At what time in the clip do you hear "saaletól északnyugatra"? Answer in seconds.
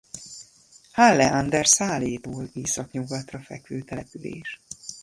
1.65-3.39